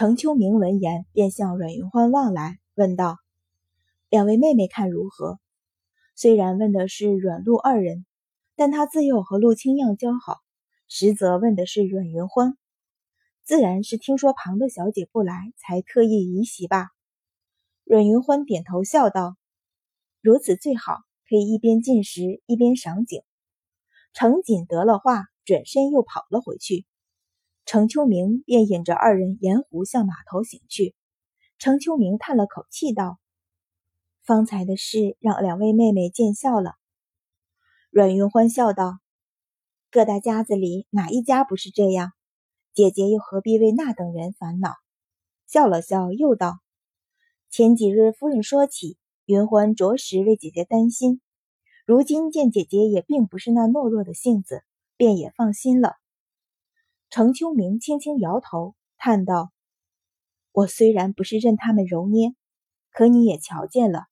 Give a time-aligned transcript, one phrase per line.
[0.00, 3.18] 程秋明闻言，便向阮云欢望来，问道
[4.08, 5.38] ：“两位妹妹看如何？”
[6.16, 8.06] 虽然问的是阮陆二人，
[8.56, 10.38] 但他自幼和陆清漾交好，
[10.88, 12.56] 实则问的是阮云欢。
[13.44, 16.88] 自然是听说旁的小姐不来，才特意移席吧。
[17.84, 19.36] 阮云欢点头笑道
[20.22, 20.94] ：“如此最好，
[21.28, 23.20] 可以一边进食一边赏景。”
[24.14, 26.86] 程锦得了话，转身又跑了回去。
[27.70, 30.96] 程秋明便引着二人沿湖向码头行去。
[31.56, 33.20] 程秋明叹了口气道
[34.26, 36.74] ：“方才的事让两位妹妹见笑了。”
[37.92, 38.98] 阮云欢笑道
[39.92, 42.10] ：“各大家子里哪一家不是这样？
[42.74, 44.74] 姐姐又何必为那等人烦恼？”
[45.46, 46.58] 笑了笑，又道
[47.50, 51.20] ：“前几日夫人说起，云欢着实为姐姐担心。”
[51.86, 54.64] 如今见姐姐也并不是那懦弱的性子，
[54.96, 55.99] 便也放心了。
[57.10, 59.50] 程秋明轻轻摇头，叹道
[60.52, 62.36] ：“我虽然不是任他们揉捏，
[62.92, 64.04] 可你也瞧见了，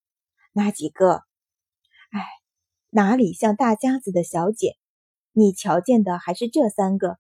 [0.53, 1.23] 那几个，
[2.11, 2.27] 哎，
[2.91, 4.77] 哪里像大家子的小姐？
[5.31, 7.19] 你瞧见的还是这三个。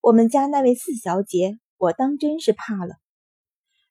[0.00, 2.96] 我们家那位四小姐，我当真是怕了。”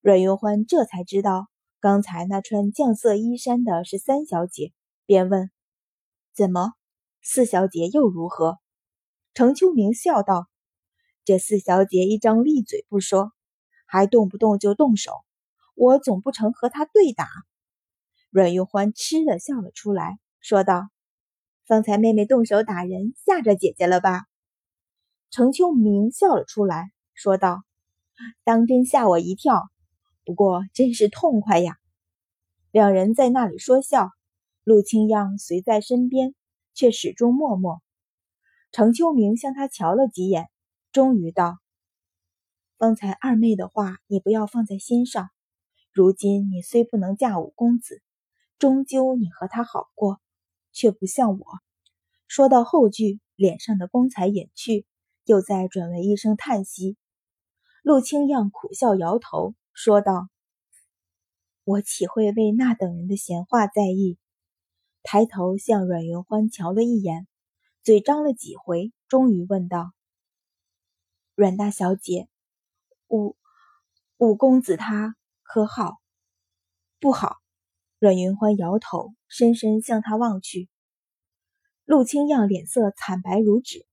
[0.01, 1.47] 阮云欢这才知道，
[1.79, 4.73] 刚才那穿绛色衣衫的是三小姐，
[5.05, 5.49] 便问。
[6.35, 6.73] 怎么，
[7.21, 8.57] 四小姐又如何？
[9.33, 10.49] 程秋明笑道
[11.25, 13.31] ：“这四小姐一张利嘴不说，
[13.85, 15.13] 还动不动就动手，
[15.75, 17.27] 我总不成和她对打。”
[18.29, 20.89] 阮玉欢嗤的笑了出来，说道
[21.65, 24.25] ：“方才妹妹动手打人，吓着姐姐了吧？”
[25.31, 27.63] 程秋明笑了出来，说道
[28.43, 29.69] ：“当真吓我一跳，
[30.25, 31.77] 不过真是痛快呀。”
[32.71, 34.09] 两人在那里说笑。
[34.65, 36.35] 陆清漾随在身边，
[36.73, 37.81] 却始终默默。
[38.71, 40.47] 程秋明向他瞧了几眼，
[40.93, 41.57] 终于道
[42.77, 45.31] ：“方才二妹的话，你不要放在心上。
[45.91, 48.03] 如今你虽不能嫁五公子，
[48.59, 50.21] 终究你和他好过，
[50.71, 51.45] 却不像我。”
[52.29, 54.85] 说到后句，脸上的光彩隐去，
[55.25, 56.95] 又再转为一声叹息。
[57.81, 60.27] 陆清漾苦笑摇头，说道
[61.65, 64.19] ：“我岂会为那等人的闲话在意？”
[65.01, 67.27] 抬头向阮云欢瞧了一眼，
[67.81, 69.91] 嘴张了几回，终于问道
[71.35, 72.27] ：“阮大小姐，
[73.07, 73.35] 五
[74.17, 75.97] 五公子他可好？
[76.99, 77.37] 不好。”
[77.97, 80.69] 阮云欢摇头，深深向他望去。
[81.85, 83.85] 陆清漾脸色惨白如纸，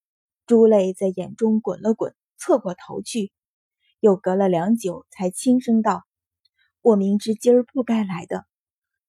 [0.46, 3.32] 珠泪在眼中滚了滚，侧过头去，
[4.00, 6.04] 又隔了良久，才轻声道
[6.82, 8.46] ：“我明知今儿不该来的，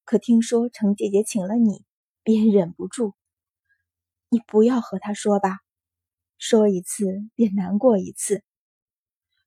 [0.06, 1.86] 可听说程姐姐请了你。”
[2.24, 3.16] 便忍不住，
[4.30, 5.62] 你不要和他说吧，
[6.44, 8.44] 说一次便难过一次。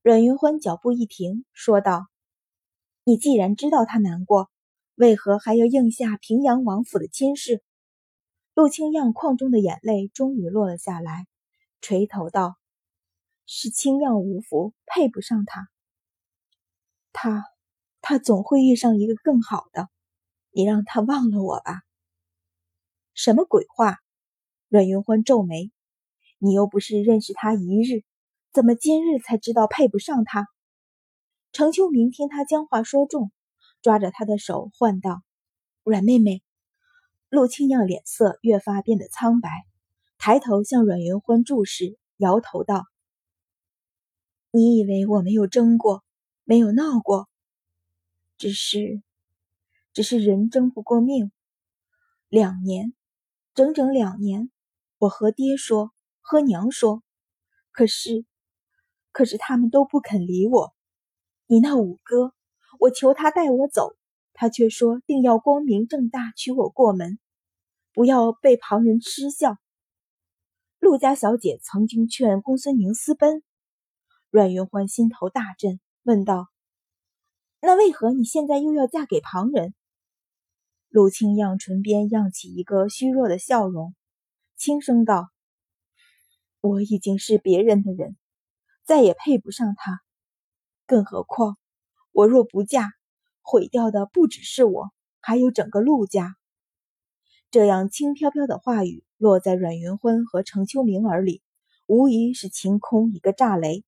[0.00, 2.06] 阮云欢脚步一停，说道
[3.02, 4.48] ：“你既然知道他难过，
[4.94, 7.64] 为何还要应下平阳王府的亲事？”
[8.54, 11.26] 陆清漾眶中的眼泪终于落了下来，
[11.80, 12.54] 垂头道
[13.44, 15.68] ：“是清漾无福，配不上他。
[17.12, 17.44] 他，
[18.02, 19.88] 他总会遇上一个更好的。
[20.52, 21.82] 你让他忘了我吧。”
[23.14, 23.98] 什么鬼话！
[24.68, 25.72] 阮云欢皱眉
[26.44, 28.04] ：“你又不是认识他一日，
[28.52, 30.46] 怎么今日才知道配不上他？”
[31.52, 33.32] 程秋明听他将话说重，
[33.80, 35.22] 抓着他的手唤道
[35.84, 36.42] ：“阮妹妹。”
[37.30, 39.48] 陆清漾脸色越发变得苍白，
[40.18, 42.84] 抬头向阮云欢注视，摇头道
[44.52, 46.04] ：“你以为我没有争过，
[46.44, 47.26] 没有闹过？
[48.36, 49.02] 只是，
[49.94, 51.32] 只是人争不过命。
[52.28, 52.92] 两年。”
[53.54, 54.50] 整整两年，
[54.98, 55.92] 我和爹说，
[56.26, 57.02] 和娘说，
[57.70, 58.24] 可是，
[59.12, 60.74] 可是他们都不肯理我。
[61.46, 62.32] 你那五哥，
[62.80, 63.94] 我求他带我走，
[64.32, 67.18] 他却说定要光明正大娶我过门，
[67.92, 69.58] 不要被旁人嗤笑。
[70.78, 73.42] 陆家小姐曾经劝公孙宁私奔，
[74.30, 76.48] 阮云欢心头大震，问道
[77.60, 79.74] ：“那为何你现在又要嫁给旁人？”
[80.88, 83.94] 陆清漾唇边漾起一个虚弱的笑容，
[84.56, 85.28] 轻声道
[86.66, 88.16] ：“我已经是别人的人，
[88.84, 90.00] 再也配不上他。
[90.86, 91.58] 更何况，
[92.10, 92.88] 我若不嫁，
[93.42, 94.90] 毁掉的不只是我，
[95.20, 96.36] 还有整个陆家。”
[97.52, 101.42] 这样轻飘飘的话语落在阮云欢和程秋明耳里，
[101.84, 103.84] 无疑是晴空一个炸雷。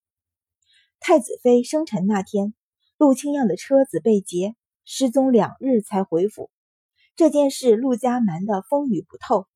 [1.01, 2.53] 太子妃生辰那天，
[2.99, 6.51] 陆清漾的车子被劫，失踪两日才回府。
[7.15, 9.47] 这件事，陆家瞒得风雨不透。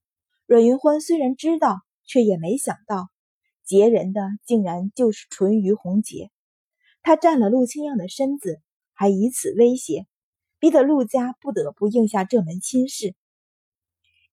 [0.46, 3.08] 阮云欢虽然知道，却也没想到，
[3.64, 6.32] 劫人的竟然就是淳于红杰。
[7.02, 8.60] 他占了陆清样的身子，
[8.94, 10.08] 还以此威胁，
[10.58, 13.14] 逼得陆家不得不应下这门亲事。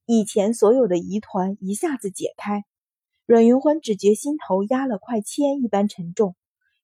[0.07, 2.63] 以前所有的疑团一下子解开，
[3.27, 6.35] 阮云欢只觉心头压了块铅一般沉重，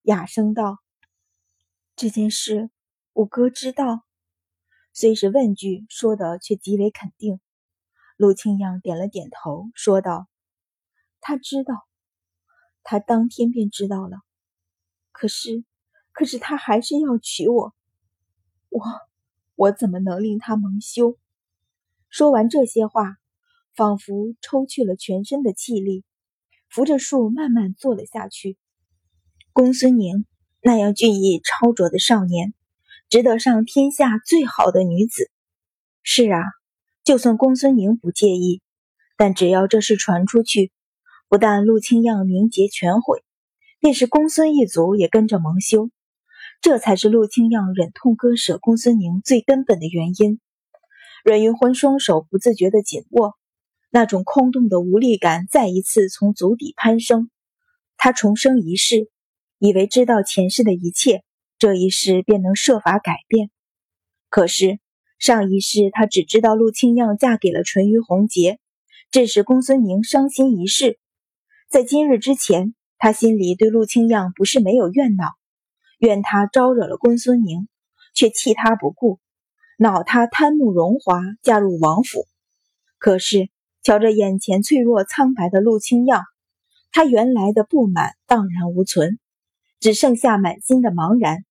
[0.03, 0.77] 哑声道
[1.97, 2.69] ：“这件事，
[3.13, 4.03] 我哥知道。”
[4.93, 7.39] 虽是问句，说的却极为肯定。
[8.15, 10.27] 陆清阳点了点头，说道
[11.23, 11.87] ：“他知道，
[12.83, 14.19] 他当天便知道了。
[15.11, 15.63] 可是，
[16.11, 17.73] 可是他还是要娶我，
[18.69, 18.83] 我，
[19.55, 21.17] 我怎么能令他蒙羞？”
[22.09, 23.15] 说完这些话，
[23.75, 26.03] 仿佛抽去了全身的气力，
[26.69, 28.57] 扶着树慢慢坐了下去。
[29.53, 30.25] 公孙宁
[30.61, 32.53] 那样俊逸超卓的少年。
[33.09, 35.29] 值得上天下最好的女子。
[36.01, 36.39] 是啊，
[37.03, 38.63] 就算公孙宁不介意，
[39.17, 40.71] 但只要这事传出去，
[41.33, 43.23] 不但陆清样名节全毁，
[43.79, 45.89] 便是公孙一族也跟着蒙羞。
[46.61, 50.39] 这才是陆清样忍痛割舍公孙宁最根本的原因。
[51.23, 53.33] 阮云欢双手不自觉地紧握，
[53.89, 57.31] 那种空洞的无力感再一次从足底攀升。
[57.97, 59.09] 他重生一世，
[59.57, 61.23] 以为知道前世的一切。
[61.57, 63.49] 这一世便能设法改变，
[64.29, 64.77] 可是
[65.17, 68.59] 上一世他只知道陆清样嫁给了淳于洪杰，
[69.09, 70.99] 致使公孙宁伤心一世。
[71.73, 75.31] 在今日之前，他心里对陆清样不是没有怨恼，
[75.97, 77.67] 怨他招惹了公孙宁，
[78.13, 79.19] 却弃他不顾，
[79.79, 82.27] 恼他贪慕荣华，嫁入王府。
[82.99, 83.49] 可是
[83.81, 86.21] 瞧着眼前脆弱苍白的陆清样，
[86.91, 89.17] 他原来的不满荡然无存，
[89.79, 91.43] 只剩下满心的茫然。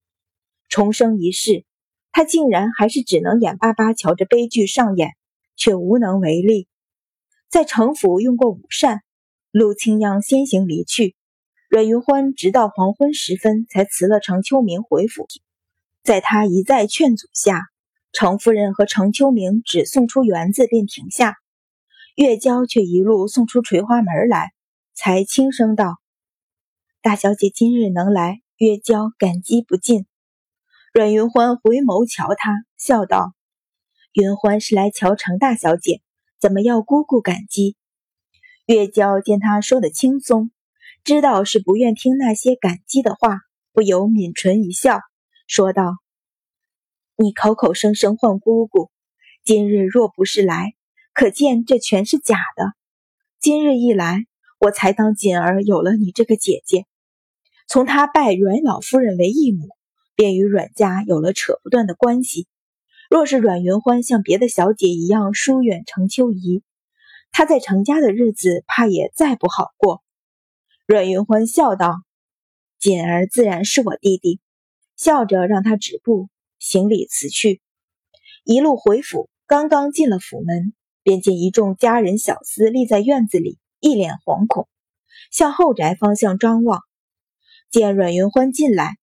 [0.69, 1.65] 重生一世，
[2.13, 5.11] 他竟然还是只能眼巴巴瞧着悲剧上演，
[5.57, 6.69] 却无能为力。
[7.49, 9.03] 在城府用过午膳，
[9.53, 11.15] 陆清央先行离去，
[11.69, 15.29] 阮云欢直到黄昏时分才辞了程秋明回府。
[16.03, 17.61] 在他一再劝阻下，
[18.13, 21.37] 程夫人和程秋明只送出园子便停下，
[22.17, 24.53] 月娇却一路送出垂花门来，
[24.95, 25.99] 才轻声道
[27.03, 30.07] ：“大小姐今日能来，月娇感激不尽。”
[30.95, 33.35] 阮云欢回眸瞧他，笑道
[34.15, 36.01] ：“云欢是来瞧程大小姐，
[36.41, 37.77] 怎么要姑姑感激？”
[38.73, 40.51] 月娇见他说的轻松，
[41.05, 43.39] 知道是不愿听那些感激的话，
[43.73, 45.01] 不由抿唇一笑，
[45.47, 45.97] 说道
[47.17, 48.91] ：“你口口声声唤姑姑，
[49.45, 50.73] 今日若不是来，
[51.13, 52.73] 可见这全是假的。
[53.41, 54.25] 今日一来，
[54.59, 56.87] 我才当锦儿有了你这个姐姐，
[57.69, 59.69] 从她拜阮老夫人为义母。”
[60.15, 62.47] 便与阮家有了扯不断的关系。
[63.09, 66.63] 若是阮云欢像别的小姐一样疏远程秋怡，
[67.33, 70.05] 他在程家的日子怕也再不好过。
[70.87, 72.03] 阮云欢笑道
[72.79, 74.41] ：“锦儿自然是我弟弟。”
[74.97, 76.29] 笑着让他止步，
[76.61, 77.61] 行礼辞去。
[78.45, 84.69] 一路回府，刚刚进了府门，便见一众家人小厮立在院子里，一脸惶恐，
[85.33, 86.83] 向后宅方向张望。
[87.71, 88.97] 见阮云欢进来。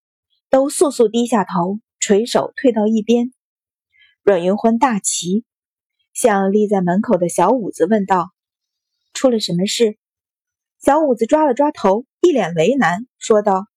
[0.52, 3.32] 都速速低下头，垂手退到一边。
[4.24, 5.46] 阮云欢大奇，
[6.22, 8.32] 向立在门口的小五子问道
[9.16, 9.98] ：“出了什么事？”
[10.84, 13.68] 小五子抓了抓头，一脸为难，说道：“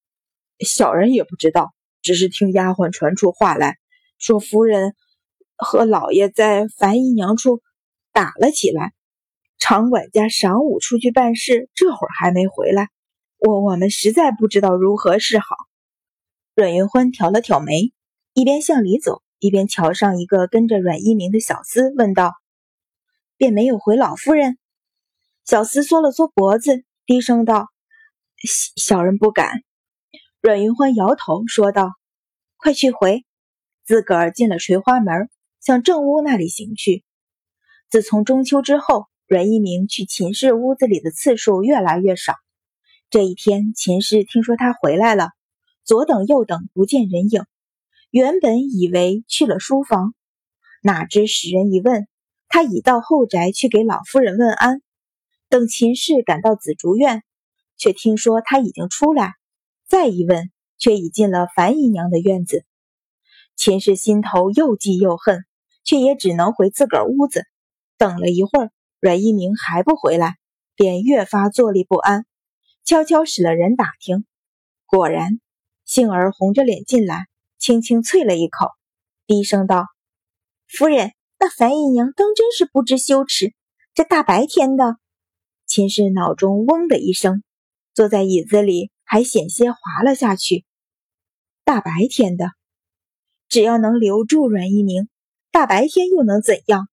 [0.58, 1.72] 小人也不知道，
[2.02, 3.76] 只是听丫鬟传出话来，
[4.18, 4.96] 说夫人
[5.54, 7.62] 和老爷在樊姨娘处
[8.12, 8.92] 打了起来。
[9.60, 12.88] 常管家晌午出去办事，这会儿还没回来，
[13.38, 15.46] 我我们实在不知道如何是好。”
[16.56, 17.92] 阮云欢挑了挑眉，
[18.32, 22.32] 一边向里走，一边瞧上一个跟着阮一鸣的小厮，问道
[23.36, 24.56] ：“便没有回老夫人？”
[25.44, 27.66] 小厮缩了缩脖子，低声道
[28.38, 29.64] ：“小小人不敢。”
[30.40, 31.90] 阮云欢摇头说道
[32.56, 33.26] ：“快去回！”
[33.84, 35.28] 自个儿进了垂花门，
[35.60, 37.02] 向正屋那里行去。
[37.90, 42.36] 自从中秋之后，阮一鸣去秦氏屋子里的次数越来越少。
[43.10, 45.30] 这一天，秦氏听说他回来了。
[45.84, 47.44] 左等右等不见人影，
[48.12, 50.12] 原本以为去了书房，
[50.82, 52.06] 哪知使人一问，
[52.46, 54.82] 他已到后宅去给老夫人问安。
[55.48, 57.22] 等秦氏赶到紫竹院，
[57.78, 59.32] 却听说他已经出来，
[59.88, 62.66] 再一问，却已进了樊姨娘的院子。
[63.56, 65.46] 秦氏心头又忌又恨，
[65.82, 67.46] 却也只能回自个儿屋子。
[67.96, 70.36] 等了一会儿，阮一鸣还不回来，
[70.76, 72.26] 便越发坐立不安，
[72.84, 74.26] 悄悄使了人打听，
[74.84, 75.40] 果然。
[75.86, 77.26] 杏儿红着脸进来，
[77.62, 78.70] 轻轻啐了一口，
[79.24, 79.86] 低声道
[80.66, 83.54] ：“夫人，那樊姨娘当真是不知羞耻。
[83.94, 84.96] 这大白天的。”
[85.64, 87.44] 秦氏脑中嗡的一声，
[87.94, 90.64] 坐在椅子里还险些滑了下去。
[91.64, 92.46] 大白天的，
[93.48, 95.08] 只要能留住阮一鸣，
[95.52, 96.88] 大白天又能怎样？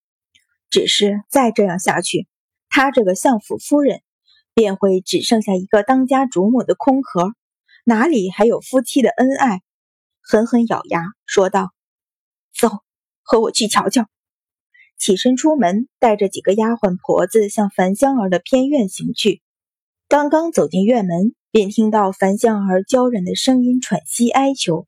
[0.70, 2.28] 只是再这样下去，
[2.68, 4.02] 他这个相府夫人
[4.54, 7.32] 便会只剩下一个当家主母的空壳，
[7.84, 9.62] 哪里还有夫妻的恩爱？
[10.30, 11.72] 狠狠咬牙说道
[12.54, 12.68] ：“走，
[13.22, 14.06] 和我去瞧瞧。”
[14.96, 19.42] 起身出门，带着几个丫鬟婆子向樊香儿的偏院行去。
[20.06, 24.86] 刚刚走进院门，便听到樊香儿娇软的声音喘息哀求。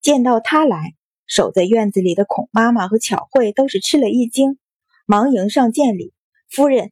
[0.00, 4.58] 见到他来，守在院子里的孔妈妈和巧慧都是吃了一惊，
[5.06, 6.12] 忙迎上见礼。
[6.50, 6.90] 夫人，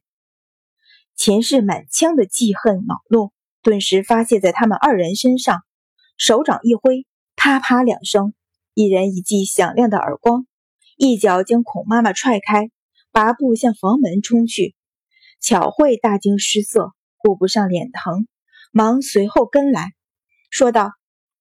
[1.17, 5.65] 秦氏满腔的记恨恼怒，顿时发泄在他们二人身上，
[6.15, 7.05] 手掌一挥，
[7.43, 8.35] 啪啪两声，
[8.75, 10.45] 一人一记响亮的耳光，
[10.95, 12.69] 一脚将孔妈妈踹开，
[13.11, 14.75] 拔步向房门冲去。
[15.39, 16.91] 巧慧大惊失色。
[17.17, 18.27] 顾不上脸疼，
[18.71, 19.89] 忙随后跟来，
[20.51, 20.91] 说道：“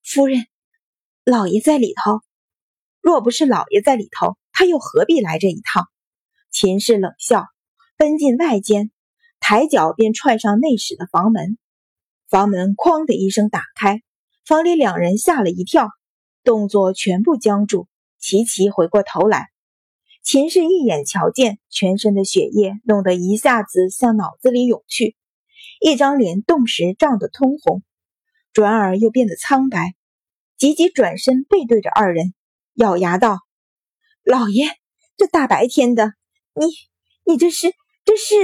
[0.02, 0.46] 夫人，
[1.22, 2.20] 老爷在里头。
[3.02, 5.86] 若不是老爷在里头，他又何必来这一趟？”
[6.50, 7.44] 秦氏冷笑，
[7.98, 8.90] 奔进外间，
[9.38, 11.58] 抬脚便踹上内室的房门。
[12.30, 14.00] 房门哐的一声打开，
[14.44, 15.88] 房里两人吓了一跳，
[16.42, 17.86] 动作全部僵住，
[18.18, 19.48] 齐齐回过头来。
[20.22, 25.16] 秦氏一眼瞧见，全身的血液弄得一下子向脑子里涌去。
[25.80, 27.82] 一张脸顿时涨得通红，
[28.52, 29.94] 转而又变得苍白，
[30.58, 32.34] 急急转身背对着二人，
[32.74, 33.38] 咬牙道
[34.22, 34.66] ：“老爷，
[35.16, 36.12] 这大白天的，
[36.54, 36.66] 你
[37.24, 37.72] 你这是
[38.04, 38.34] 这是？”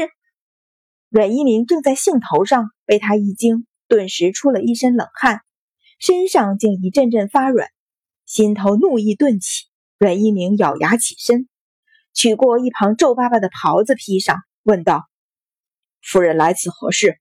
[1.11, 5.43] 阮一鸣正在兴头上，被他一惊，顿时出了一身冷汗，
[5.99, 7.69] 身上竟一阵阵发软，
[8.25, 9.65] 心头怒意顿起。
[9.99, 11.49] 阮一鸣咬牙起身，
[12.13, 15.09] 取过一旁皱巴巴的袍子披上，问道
[16.05, 17.19] ：“夫人来此何事？”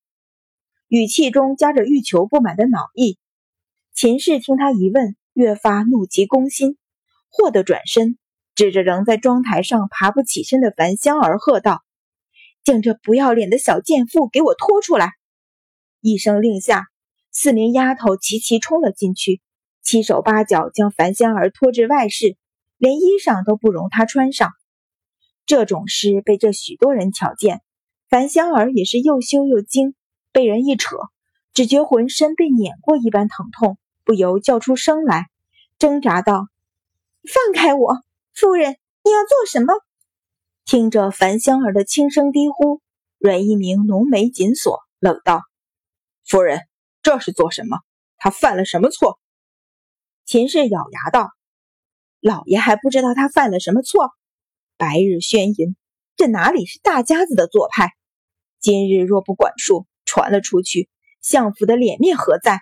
[0.89, 3.17] 语气中夹着欲求不满的恼意。
[3.93, 6.77] 秦氏听他一问，越发怒急攻心，
[7.29, 8.17] 霍地转身，
[8.55, 11.81] 指着仍在妆台上爬不起身的樊香儿喝道
[12.65, 15.13] ：“将这不要脸的小贱妇给我拖出来！”
[16.01, 16.87] 一声令下，
[17.37, 19.41] 四名丫头齐齐冲了进去，
[19.81, 22.37] 七手八脚将樊香儿拖至外室，
[22.77, 24.53] 连衣裳都不容她穿上。
[25.45, 27.61] 这种事被这许多人瞧见，
[28.09, 29.95] 樊香儿也是又羞又惊。
[30.31, 30.95] 被人一扯，
[31.53, 35.25] 只觉浑身被碾过一般疼痛，不由叫出声来，
[35.77, 36.47] 挣扎道
[37.27, 37.97] ：“放开我，
[38.33, 39.73] 夫人，你要做什么？”
[40.63, 42.79] 听着樊香儿的轻声低呼，
[43.19, 45.41] 阮一鸣浓眉紧锁，冷道
[46.25, 46.61] ：“夫人，
[47.05, 47.77] 这是做什么？
[48.17, 49.19] 他犯了什么错？”
[50.25, 51.29] 秦氏咬牙道
[52.19, 54.09] ：“老爷还不知道他犯了什么错？
[54.75, 55.75] 白日宣淫，
[56.15, 57.91] 这哪里是大家子的做派？
[58.59, 60.87] 今日若不管束。”传了出去，
[61.19, 62.61] 相府的脸面何在？